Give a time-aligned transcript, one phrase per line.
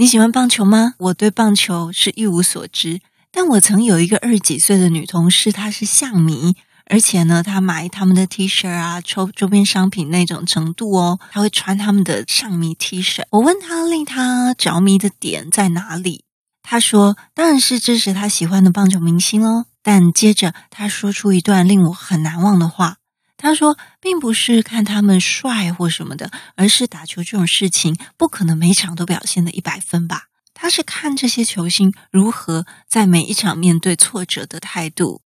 [0.00, 0.94] 你喜欢棒球吗？
[0.98, 3.00] 我对棒球是一无所知，
[3.32, 6.54] 但我曾有一个二十几岁的女同事，她是象迷。
[6.86, 13.24] 而且呢，她买他们的 T 恤啊，抽周边商品那种程度哦，她会穿他们的象迷 T 恤。
[13.30, 16.22] 我问她令她着迷的点在哪里，
[16.62, 19.66] 她说当然是支持她喜欢的棒球明星哦。
[19.82, 22.98] 但接着她说出一段令我很难忘的话，
[23.38, 30.24] 他说并不是看他们帅或什么的，而是打球这种事情不可能每场都表现的一百分吧。
[30.52, 35.22] 他是看这些球星如何在每一场面对挫折的态度。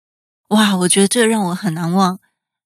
[0.48, 2.19] 哇，我觉得这让我很难忘，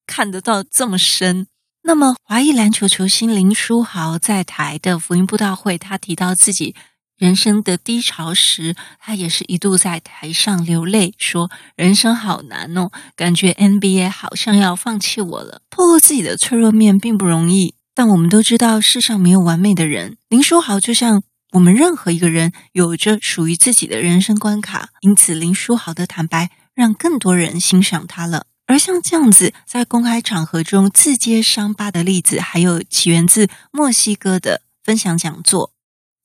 [0.07, 1.47] 看得到这么深。
[1.83, 6.75] 那么，华裔篮球球星林书豪在台的福音布道会，他提到自己
[7.17, 20.17] 人生的低潮时，他也是一度在台上流泪，说：“人生好难哦，感觉 NBA 好像要放弃我了。”透露自己的脆弱面并不容易，但我们都知道世上没有完美的人。
[20.29, 26.51] 林书豪就像我们任何一个人，有着属于自己的人生关卡，因此林书豪的坦白。
[26.75, 28.47] 让更多人欣赏他了。
[28.67, 35.69] 而像这样子在公开场合中自揭伤疤的例子，还有起源自墨西哥的分享讲座《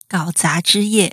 [0.10, 1.10] 搞砸之夜》，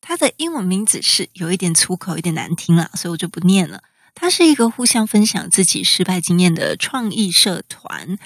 [0.00, 3.82] 它的英文名字是有一点粗口，有点难听了，所以我就不念了。
[4.14, 8.16] 它是一个互相分享自己失败经验的创意社团。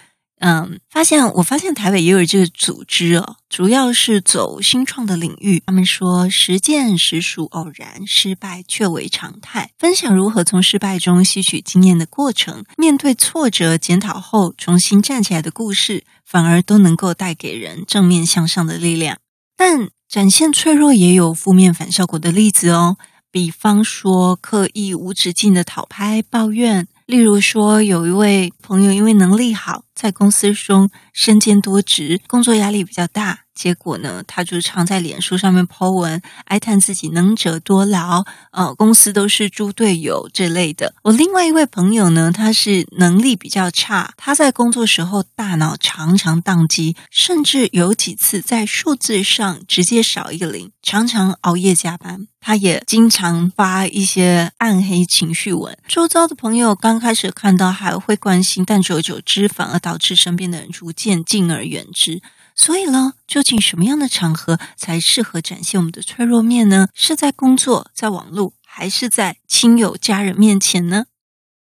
[0.42, 5.62] 嗯，发现我发现台北也有这个组织哦，主要是走新创的领域。
[5.66, 9.70] 他们说，实践实属偶然，失败却为常态。
[9.78, 19.18] 分享如何从失败中吸取经验的过程，面对挫折检讨后重新站起来的故事，反而都能够带给人正面向上的力量。
[19.62, 22.96] 但展现脆弱也有负面反效果的例子哦，
[23.30, 26.88] 比方说刻意无止境的讨拍、抱怨。
[27.04, 33.40] 例如说，有一位朋友因为能力好，在公司中身兼多职，工作压力比较大。
[33.60, 40.94] 结果呢，他就常在脸书上面抛文，哀叹自己能者多劳，呃，公司都是猪队友这类的。
[41.02, 52.20] 我另外一位朋友呢，他是能力比较差，他在工作时候大脑常常宕机，甚至有几次在数字上直接少一个零，常常熬夜加班。
[52.42, 62.22] 他也经常发一些暗黑情绪文，周遭的朋友刚开始看到还会关心，但久而久之反而导致身边的人逐渐敬而远之。
[62.62, 66.88] 所以呢，究竟什么样的场合才适合展现我们的脆弱面呢？
[66.92, 71.06] 是在工作、在网络，还是在亲友家人面前呢？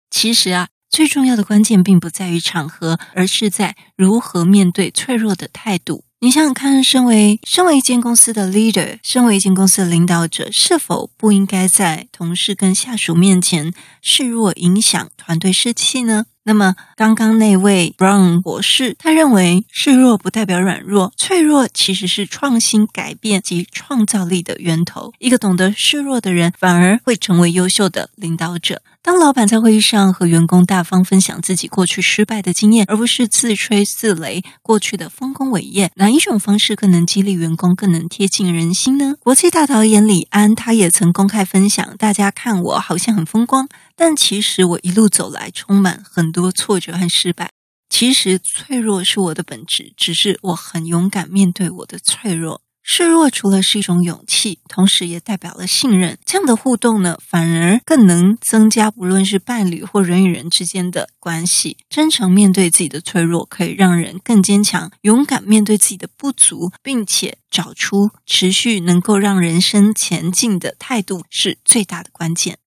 [0.09, 6.05] 其实啊，最重要的关键并不在于场合，而是在如何面对脆弱的态度。
[6.21, 16.27] 你想想看，身为身为一间公司的 leader，身为一间公司的领导者，是否不应该在同事跟下属面前示弱，影响团队士气呢？
[16.47, 25.11] 那么，刚刚那位 Brown 博士，他认为示弱不代表软弱，脆弱其实是创新、改变及创造力的源头。
[25.19, 28.81] 一个懂得示弱的人，反而会成为优秀的领导者。
[29.07, 39.15] 当老板在会议上和员工大方分享自己过去失败的经验，而不是自吹自擂过去的丰功伟业，哪一种方式更能激励员工，更能贴近人心呢？
[39.21, 43.69] 国际大导演李安，他也曾公开分享：大家看我好像很风光。
[43.95, 47.51] 但其实我一路走来，充满很多挫折和失败。
[47.89, 52.59] 其实脆弱是我的本质，只是我很勇敢面对我的脆弱。
[52.89, 56.17] 示弱除了是一种勇气，同时也代表了信任。
[56.25, 61.75] 这样的互动呢，反而更能增加不论是伴侣或人与人之间的关系。
[61.89, 64.89] 真诚面对自己的脆弱，可以让人更坚强。
[65.01, 72.57] 勇敢面对自己的不足，并且找出持续能够让人生前进的态度，是最大的关键。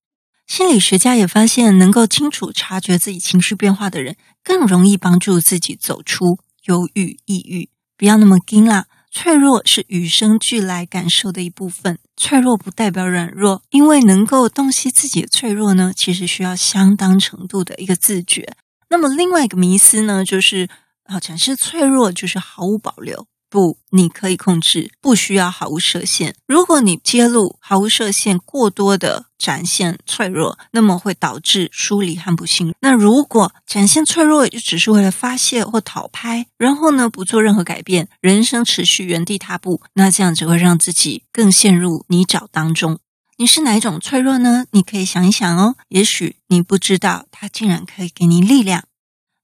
[0.46, 7.70] 心理学家也发现，能够清楚察觉自己情绪变化的人，更容易帮助自己走出忧郁、抑郁。
[7.96, 11.98] 不要那么惊啦，脆弱是与生俱来感受的一部分。
[12.16, 18.54] 脆弱不代表软弱，因为能够洞悉自己的脆弱呢，其实需要相当程度的一个自觉。
[18.88, 20.68] 那么另外一个迷思呢，就是
[21.04, 23.26] 啊，展示脆弱就是毫无保留。
[23.50, 26.36] 不，你可以控制，不需要毫无设限。
[26.46, 32.72] 如果你揭露毫无设限，过多的展现脆弱，那么会导致疏离和不幸。
[32.80, 43.00] 那如果展现脆弱就只是为了发泄或讨拍，然后呢，不做任何改变，人生持续原地踏步，那这样只会让自己更陷入泥沼当中。
[43.38, 44.66] 你是哪一种脆弱呢？
[44.70, 48.84] 你可以想一想哦，也许你不知道，它竟然可以给你力量。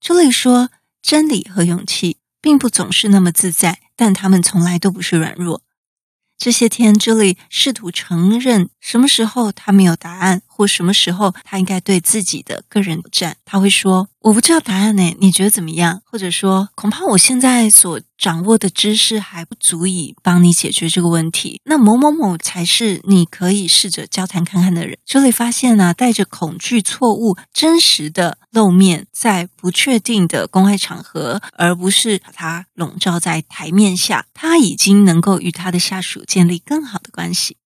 [0.00, 0.68] 这里说，
[1.02, 3.80] 真理和勇气并不总是那么自在。
[3.96, 5.62] 但他们从来都不是软弱。
[6.38, 13.36] 这些天，这里试图承认什么时候他没有答案，或什么时候他应该对自己的个人战。
[13.44, 24.96] 他会说：“我不知道答案呢，你觉得怎么样？”或者说：“恐怕我现在所掌握的知识还不足以帮你解决这个问题。”那某某某才是你可以试着交谈看看的人。
[25.04, 37.58] 这里发现呢、啊，带着恐惧、错误、真实的露面，在不确定的公开场合，而不是把它笼罩在台面下，他已经能够与他的下属建立更好的关系。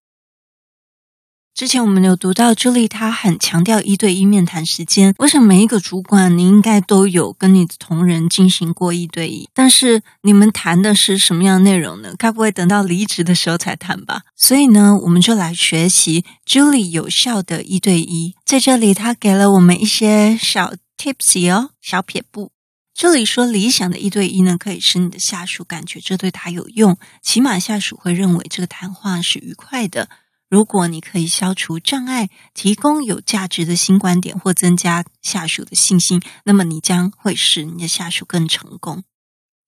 [1.52, 5.14] 之前我们有读到朱莉，她很强调一对一面谈时间。
[5.18, 12.14] 我想每一个主管，你应该都有跟你的同仁进行过一对一，但是你们谈的是什么样的内容呢？
[12.16, 14.22] 该不会等到离职的时候才谈吧？
[14.34, 18.34] 所以呢，我们就来学习朱莉有效的一对一。
[18.46, 22.52] 在这里，她给了我们一些小 tips 哦，小撇步。
[22.94, 30.08] 这里说，理想的一对一呢，可以使你的下属感觉这对他有用，起码下属会认为这个谈话是愉快的。
[30.50, 39.04] 如果你可以消除障碍，提供有价值的新观点，或增加下属的信心，那么你将会使你的下属更成功。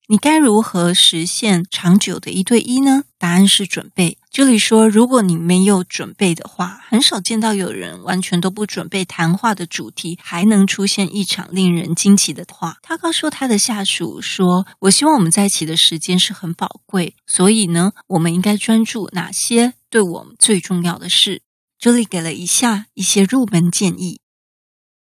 [0.07, 3.03] 你该如何实现长久的一对一呢？
[3.17, 4.17] 答案是准备。
[4.29, 12.75] 这里说，如果你没有准备的话，很少见到有人完全都不准备谈话的主题，还能出现一场令人惊奇的话。
[12.81, 21.41] 他告诉他的下属说：“我希望我们在一起的时间是很宝贵，所以呢，我们应该专注哪些对我们最重要的事。”
[21.79, 24.19] 这里给了以下一些入门建议。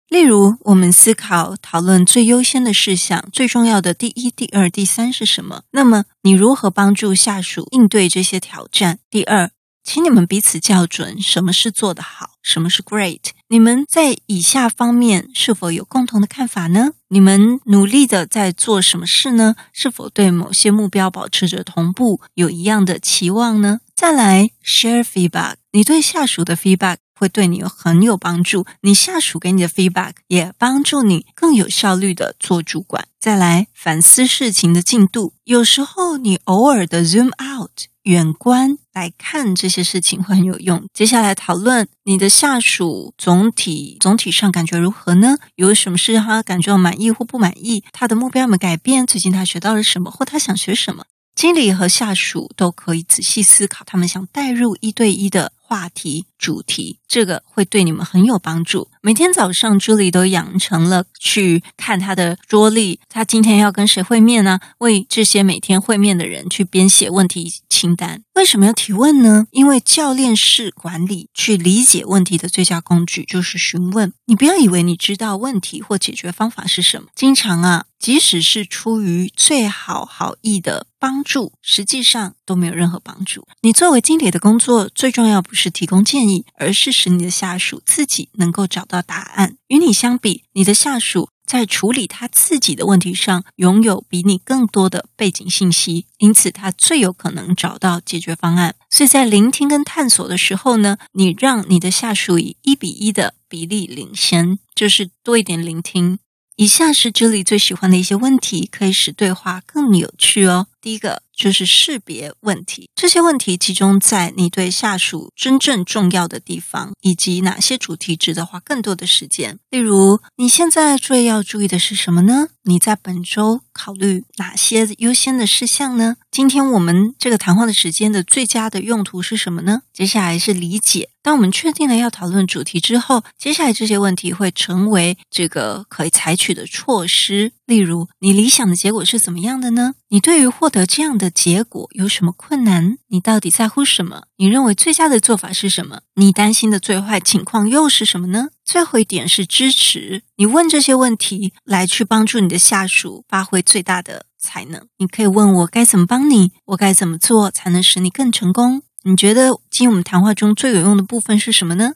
[0.07, 5.63] 例如，我们思考讨论最优先的事项，最重要的第一、第二、第三是什么？
[5.71, 8.99] 那么，你如何帮助下属应对这些挑战？
[9.09, 9.49] 第二，
[9.83, 13.19] 请你们彼此校准，什么是做得好，什么是 great？
[13.47, 16.91] 你们在以下方面是否有共同的看法呢？
[17.09, 19.55] 你们努力的在做什么事呢？
[19.73, 23.79] 是否对某些目标保持着同步，有一样的期望呢？
[23.95, 26.97] 再来，share feedback，你对下属的 feedback。
[27.17, 33.07] 会对你很有帮助，你下属给你的 feedback 也帮助你更有效率的做主管。
[33.19, 37.71] 再来反思事情的进度，有时候你偶尔的 zoom out
[38.03, 40.85] 远观来看这些事情会很有用。
[40.93, 45.37] 接下来讨论你的下属总体总体上感觉如何呢？
[45.55, 47.83] 有什么事让他感觉到满意或不满意？
[47.91, 49.07] 他的目标有没有改变？
[49.07, 51.05] 最近他学到了什么，或他想学什么？
[51.33, 58.89] 经理和下属都可以仔细思考，他们想带入一对一的话题主题，这个会对你们很有帮助。
[59.01, 64.59] 每天早上，朱莉都养成了去看她的桌历，她今天要跟谁会面呢？
[64.77, 68.21] 为这些每天会面的人去编写问题清单。
[68.35, 69.47] 为什么要提问呢？
[69.49, 74.13] 因为教练式管理去理解问题的最佳工具就是询问。
[74.25, 77.85] 你不要以为你知道问题或解决方法是什么，经常啊。
[77.97, 83.47] 即使是出于最好好意的帮助，实际上都没有任何帮助。
[83.61, 89.55] 你作为经理的工作，最重要不是提供建议，而是使你的下属自己能够找到答案。
[89.69, 98.75] 与你相比，你的下属在处理他自己的问题上，拥有比你更多的背景信息，因此他最有可能找到解决方案。
[98.89, 106.19] 所以在聆听跟探索的时候呢，你让你的下属以一比一的比例领先，就是多一点聆听。
[106.57, 110.67] 以下是这里最喜欢的一些问题，可以使对话更有趣哦。
[110.85, 119.57] 第一个就是识别问题，这些问题集中在你对下属真正重要的地方，以及哪些主题值得花更多的时间。
[119.71, 122.49] 例如，你现在最要注意的是什么呢？
[122.65, 126.17] 你在本周考虑哪些优先的事项呢？
[126.31, 129.81] 今天我们这个谈话的时间的最佳的用途是什么呢？
[129.91, 131.09] 接下来是理解。
[131.23, 137.53] 当我们确定了要讨论主题之后，接下来这些问题会成为这个可以采取的措施。
[137.65, 139.95] 例如，你理想的结果是怎么样的呢？
[140.09, 142.97] 你对于获得这样的结果有什么困难？
[143.07, 144.23] 你到底在乎什么？
[144.37, 146.01] 你认为最佳的做法是什么？
[146.15, 148.49] 你担心的最坏情况又是什么呢？
[148.63, 150.23] 最后一点是支持。
[150.35, 154.87] 你问这些问题来去帮助你的下属发挥最大的才能。
[154.97, 158.83] 你可以问我该怎么帮你，我该怎么做才能使你更成功？
[159.03, 161.93] 你觉得今天我们谈话中最有用的部分是什么呢？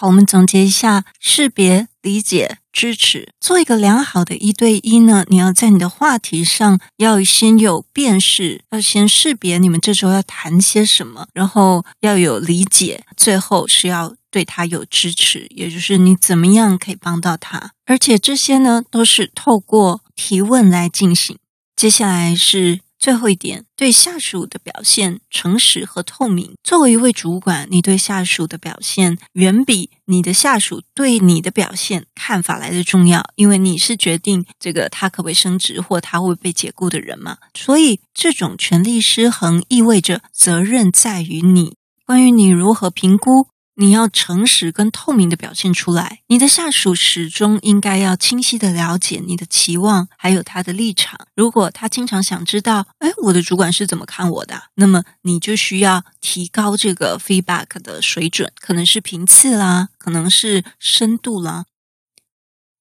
[0.00, 2.58] 好，我们总结一下：识别、理解。
[2.72, 3.32] 支持。
[3.40, 17.72] 做一个良好的一对一呢，你要在你的话题上要先有辨识，要先识别你们这周要谈些什么，然后要有理解，最后是要对他有支持，也就是你怎么样可以帮到他。
[17.84, 21.36] 而且这些呢，都是透过提问来进行。
[21.74, 22.78] 接下来是。
[22.98, 26.54] 最后一点，对下属的表现诚实和透明。
[26.62, 37.38] 作为一位主管，你对下属的表现远比你的下属对你的表现看法来的重要，因为你是决定这个他可不可以升职或他会不会被解雇的人嘛。
[37.54, 41.76] 所以，这种权力失衡意味着责任在于你。
[42.04, 43.48] 关于你如何评估
[43.80, 46.22] 你要诚实跟透明的表现出来。
[46.26, 51.28] 你的下属始终应该要清晰的了解你的期望，还有他的立场。
[51.36, 61.66] 如果他经常想知道，哎，我的主管是怎么看我的，那么你就需要提高这个 feedback 的水准，可能是频次啦，可能是深度啦。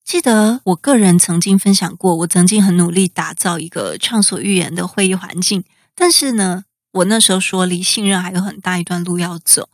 [0.03, 5.63] 记得我个人曾经分享过，我曾经很努力打造一个畅所欲言的会议环境，
[5.93, 6.63] 但是呢，
[6.93, 9.69] 我那时候说，离信任还有很大一段路要走。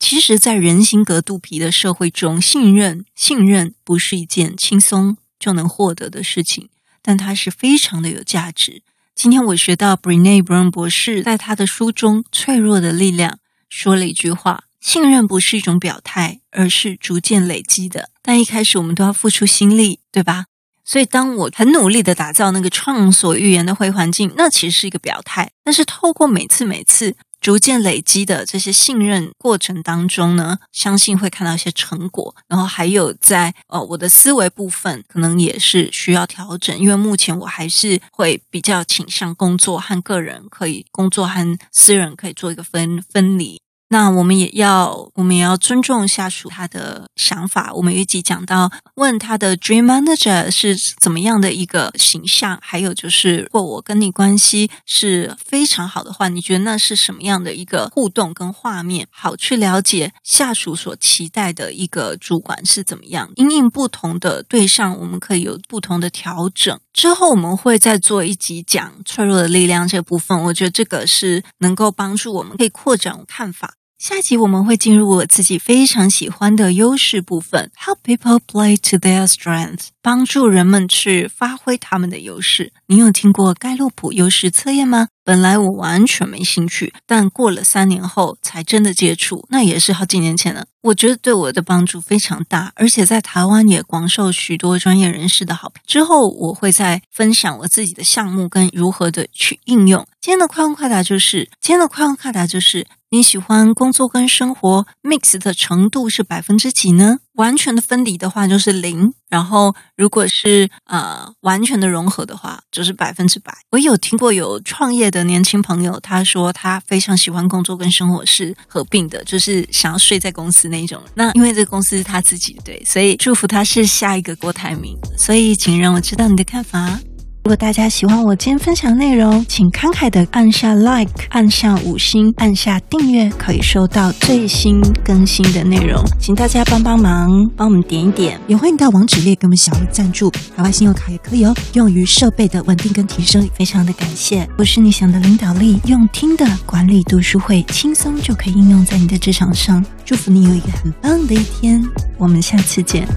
[0.00, 6.70] 其实，在人心隔肚皮的社会中，信任信任不是一件轻松就能获得的事情，
[7.02, 8.82] 但它是非常的有价值。
[9.14, 13.32] 今天我学到 Brené Brown 博士在他的书中《脆弱的力量》
[13.68, 18.08] 说了一句话：信任不是一种表态，而是逐渐累积的。
[18.22, 20.46] 但一开始我们都要付出心力，对吧？
[20.82, 25.52] 所以，当我很努力的打造那个畅所欲言的会环境，那其实是一个表态。
[25.62, 32.34] 但是，透过每次每次逐渐累积的这些信任过程当中呢，相信会看到一些成果。
[32.48, 43.60] 然后，还有在呃我的思维部分，可能也是需要调整，因为目前我还是会比较倾向工作和个人可以工作和私人可以做一个分分离。
[43.92, 47.72] 那我们也要，我们也要尊重下属他的想法。
[47.74, 59.08] 我们有一集讲到，问他的 dream manager 是怎么样的一个形象，还有就是，如果我跟你关系是非常好的话，你觉得那是什么样的一个互动跟画面？
[59.10, 63.28] 好去了解下属所期待的一个主管是怎么样。
[63.34, 66.78] 因应不同的对象，我们可以有不同的调整。
[66.92, 70.40] 之后我们会再做一集讲脆弱的力量这部分。
[70.44, 73.74] 我觉得这个是能够帮助我们可以扩展看法。
[74.00, 82.72] 下集我们会进入我自己非常喜欢的优势部分，Help people play to their strengths，帮助人们去发挥他们的优势。
[82.86, 85.08] 你有听过盖洛普优势测验吗？
[85.22, 90.64] 本来我完全没兴趣，但过了三年后才真的接触，那也是好几年前了。
[90.80, 95.82] 我觉得对我的帮助非常大，而且在台湾也广受许多专业人士的好评。
[95.86, 100.06] 之后我会再分享我自己的项目跟如何的去应用。
[100.22, 102.86] 今天的快问快答就是，今天的快问快答就是。
[103.12, 107.18] 你喜欢工作跟生活 mix 的程度是百分之几呢？
[107.34, 113.52] 完全的分离的话就是零，然后如果是呃完全的融合的话就是百分之百。
[113.70, 121.02] 我有听过有创业的年轻朋友，他说他非常喜欢工作跟生活是合并的，就是想要睡在公司那种。
[121.14, 124.96] 那因为这个公司是他自己，对，所以祝福他是下一个郭台铭。
[125.18, 127.00] 所以请让我知道你的看法。
[127.42, 136.04] 如果大家喜欢我今天分享内容，请慷慨的按下 like，按下五星，按下订阅，可以收到最新更新的内容。
[136.20, 141.54] 请大家帮帮忙，帮我们点一点，也欢迎到网址列给我们小额赞助，海外信用卡也可以哦。
[141.72, 144.46] 用于设备的稳定跟提升，非常的感谢。
[144.58, 149.82] 我是你想的领导力，用听的管理读书会，轻松就可以应用在你的职场上。
[150.04, 151.82] 祝福你有一个很棒的一天，
[152.18, 153.08] 我们下次见。